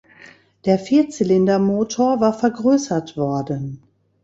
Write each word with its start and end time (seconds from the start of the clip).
Der 0.65 0.79
Vierzylindermotor 0.79 2.19
war 2.19 2.33
vergrößert 2.33 3.17
worden. 3.17 3.83